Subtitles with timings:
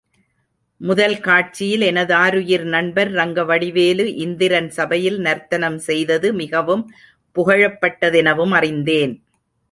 [0.81, 6.83] முதல் காட்சியில் எனதாருயிர் நண்பர் ரங்கவடிவேலு, இந்திரன் சபையில் நர்த்தனம் செய்தது மிகவும்
[7.35, 9.13] புகழப்பட்டதெனவும் அறிந்தேன்.